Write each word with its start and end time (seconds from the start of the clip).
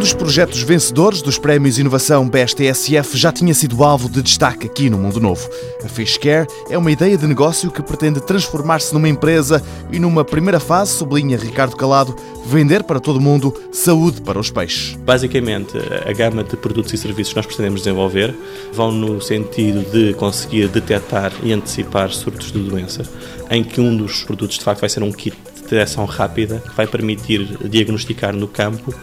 dos 0.00 0.14
projetos 0.14 0.62
vencedores 0.62 1.20
dos 1.20 1.38
prémios 1.38 1.78
Inovação 1.78 2.26
BSTSF 2.26 3.18
já 3.18 3.30
tinha 3.30 3.52
sido 3.52 3.84
alvo 3.84 4.08
de 4.08 4.22
destaque 4.22 4.66
aqui 4.66 4.88
no 4.88 4.96
Mundo 4.96 5.20
Novo. 5.20 5.46
A 5.84 5.88
Fishcare 5.88 6.46
é 6.70 6.78
uma 6.78 6.90
ideia 6.90 7.18
de 7.18 7.26
negócio 7.26 7.70
que 7.70 7.82
pretende 7.82 8.18
transformar-se 8.18 8.94
numa 8.94 9.10
empresa 9.10 9.62
e, 9.92 9.98
numa 9.98 10.24
primeira 10.24 10.58
fase, 10.58 10.92
sublinha 10.92 11.36
Ricardo 11.36 11.76
Calado, 11.76 12.16
vender 12.46 12.82
para 12.84 12.98
todo 12.98 13.20
mundo 13.20 13.54
saúde 13.70 14.22
para 14.22 14.38
os 14.38 14.50
peixes. 14.50 14.96
Basicamente, 14.96 15.76
a 15.76 16.12
gama 16.14 16.42
de 16.44 16.56
produtos 16.56 16.94
e 16.94 16.96
serviços 16.96 17.34
que 17.34 17.36
nós 17.38 17.46
pretendemos 17.46 17.82
desenvolver 17.82 18.34
vão 18.72 18.90
no 18.90 19.20
sentido 19.20 19.84
de 19.90 20.14
conseguir 20.14 20.68
detectar 20.68 21.30
e 21.42 21.52
antecipar 21.52 22.10
surtos 22.10 22.50
de 22.50 22.58
doença, 22.58 23.02
em 23.50 23.62
que 23.62 23.82
um 23.82 23.94
dos 23.94 24.24
produtos 24.24 24.56
de 24.56 24.64
facto 24.64 24.80
vai 24.80 24.88
ser 24.88 25.02
um 25.02 25.12
kit 25.12 25.36
detecção 25.70 26.04
rápida 26.04 26.58
que 26.58 26.74
vai 26.74 26.86
permitir 26.86 27.58
diagnosticar 27.68 28.34
no 28.34 28.48
campo 28.48 28.94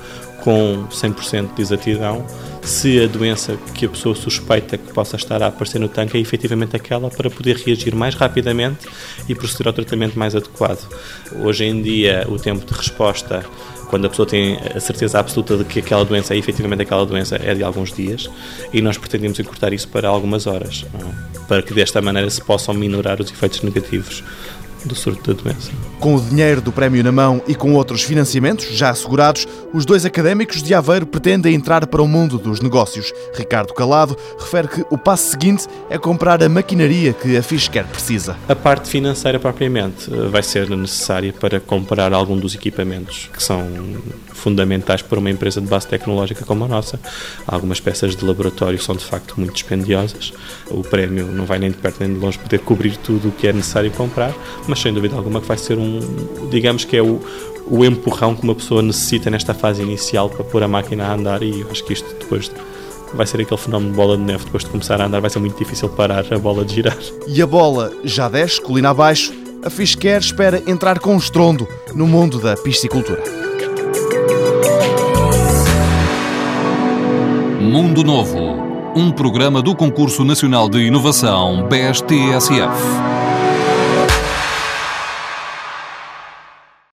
com 0.41 0.85
100% 0.89 1.55
de 1.55 1.61
exatidão 1.61 2.25
se 2.61 3.01
a 3.01 3.07
doença 3.07 3.57
que 3.73 3.85
a 3.85 3.89
pessoa 3.89 4.13
suspeita 4.13 4.77
que 4.77 4.93
possa 4.93 5.15
estar 5.15 5.41
a 5.41 5.47
aparecer 5.47 5.79
no 5.79 5.87
tanque 5.87 6.17
é 6.17 6.19
efetivamente 6.19 6.75
aquela 6.75 7.09
para 7.09 7.29
poder 7.29 7.55
reagir 7.57 7.95
mais 7.95 8.13
rapidamente 8.13 8.87
e 9.27 9.33
proceder 9.33 9.67
ao 9.67 9.73
tratamento 9.73 10.19
mais 10.19 10.35
adequado. 10.35 10.87
Hoje 11.41 11.65
em 11.65 11.81
dia, 11.81 12.25
o 12.29 12.37
tempo 12.37 12.65
de 12.65 12.73
resposta 12.73 13.45
quando 13.89 14.05
a 14.05 14.09
pessoa 14.09 14.27
tem 14.27 14.57
a 14.75 14.79
certeza 14.79 15.17
absoluta 15.17 15.57
de 15.57 15.63
que 15.63 15.79
aquela 15.79 16.03
doença 16.03 16.33
é 16.33 16.37
efetivamente 16.37 16.81
aquela 16.81 17.05
doença, 17.05 17.37
é 17.37 17.53
de 17.53 17.63
alguns 17.63 17.93
dias, 17.93 18.29
e 18.73 18.81
nós 18.81 18.97
pretendemos 18.97 19.39
encurtar 19.39 19.71
isso 19.71 19.87
para 19.87 20.09
algumas 20.09 20.45
horas, 20.45 20.85
é? 20.93 21.45
para 21.47 21.61
que 21.61 21.73
desta 21.73 22.01
maneira 22.01 22.29
se 22.29 22.41
possam 22.41 22.73
minorar 22.73 23.21
os 23.21 23.31
efeitos 23.31 23.61
negativos 23.61 24.23
do 24.85 24.95
surto 24.95 25.33
da 25.33 25.41
doença. 25.41 25.71
Com 25.99 26.15
o 26.15 26.21
dinheiro 26.21 26.61
do 26.61 26.71
prémio 26.71 27.03
na 27.03 27.11
mão 27.11 27.41
e 27.47 27.55
com 27.55 27.73
outros 27.73 28.03
financiamentos 28.03 28.67
já 28.71 28.89
assegurados, 28.89 29.47
os 29.73 29.85
dois 29.85 30.05
académicos 30.05 30.61
de 30.61 30.73
Aveiro 30.73 31.05
pretendem 31.05 31.55
entrar 31.55 31.85
para 31.87 32.01
o 32.01 32.07
mundo 32.07 32.37
dos 32.37 32.61
negócios. 32.61 33.11
Ricardo 33.33 33.73
Calado 33.73 34.15
refere 34.39 34.67
que 34.67 34.85
o 34.89 34.97
passo 34.97 35.31
seguinte 35.31 35.67
é 35.89 35.97
comprar 35.97 36.41
a 36.43 36.49
maquinaria 36.49 37.13
que 37.13 37.35
a 37.35 37.43
Fisker 37.43 37.85
precisa. 37.85 38.35
A 38.47 38.55
parte 38.55 38.89
financeira 38.89 39.39
propriamente 39.39 40.13
eh, 40.13 40.27
vai 40.29 40.43
ser 40.43 40.69
necessária 40.69 41.33
para 41.33 41.59
comprar 41.59 42.13
algum 42.13 42.37
dos 42.37 42.55
equipamentos 42.55 43.29
que 43.33 43.41
são 43.41 43.67
fundamentais 44.33 45.01
para 45.01 45.19
uma 45.19 45.29
empresa 45.29 45.59
de 45.59 45.67
base 45.67 45.87
tecnológica 45.87 46.45
como 46.45 46.65
a 46.65 46.67
nossa. 46.67 46.99
Algumas 47.45 47.79
peças 47.79 48.15
de 48.15 48.23
laboratório 48.23 48.79
são 48.79 48.95
de 48.95 49.03
facto 49.03 49.35
muito 49.37 49.53
dispendiosas. 49.53 50.33
O 50.69 50.81
prémio 50.81 51.25
não 51.25 51.45
vai 51.45 51.59
nem 51.59 51.71
de 51.71 51.77
perto 51.77 51.97
nem 51.99 52.13
de 52.13 52.19
longe 52.19 52.37
poder 52.37 52.59
cobrir 52.59 52.97
tudo 52.97 53.29
o 53.29 53.31
que 53.31 53.47
é 53.47 53.53
necessário 53.53 53.91
comprar, 53.91 54.33
mas 54.67 54.79
sem 54.79 54.93
dúvida 54.93 55.15
alguma 55.15 55.41
que 55.41 55.47
vai 55.47 55.57
ser 55.57 55.77
um, 55.77 55.99
digamos 56.49 56.85
que 56.85 56.97
é 56.97 57.01
o, 57.01 57.19
o 57.69 57.85
empurrão 57.85 58.35
que 58.35 58.43
uma 58.43 58.55
pessoa 58.55 58.81
necessita 58.81 59.29
nesta 59.29 59.53
fase 59.53 59.81
inicial 59.81 60.29
para 60.29 60.43
pôr 60.43 60.63
a 60.63 60.67
máquina 60.67 61.05
a 61.05 61.13
andar 61.13 61.43
e 61.43 61.65
acho 61.69 61.83
que 61.83 61.93
isto 61.93 62.07
depois 62.19 62.51
vai 63.13 63.25
ser 63.25 63.41
aquele 63.41 63.59
fenómeno 63.59 63.91
de 63.91 63.97
bola 63.97 64.17
de 64.17 64.23
neve 64.23 64.45
depois 64.45 64.63
de 64.63 64.69
começar 64.69 65.01
a 65.01 65.05
andar 65.05 65.21
vai 65.21 65.29
ser 65.29 65.39
muito 65.39 65.57
difícil 65.57 65.89
parar 65.89 66.25
a 66.31 66.39
bola 66.39 66.65
de 66.65 66.75
girar. 66.75 66.97
E 67.27 67.41
a 67.41 67.47
bola 67.47 67.91
já 68.03 68.27
desce, 68.29 68.61
colina 68.61 68.89
abaixo, 68.89 69.33
a 69.63 69.69
Fisquer 69.69 70.19
espera 70.19 70.61
entrar 70.67 70.99
com 70.99 71.13
um 71.13 71.17
estrondo 71.17 71.67
no 71.93 72.07
mundo 72.07 72.39
da 72.39 72.55
piscicultura. 72.55 73.23
Mundo 77.59 78.03
Novo, 78.03 78.39
um 78.95 79.11
programa 79.11 79.61
do 79.61 79.75
Concurso 79.75 80.23
Nacional 80.23 80.69
de 80.69 80.79
Inovação 80.79 81.67
BSTSF. 81.67 83.36